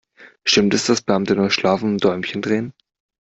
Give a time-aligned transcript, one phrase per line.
[0.47, 2.73] Stimmt es, dass Beamte nur schlafen und Däumchen drehen?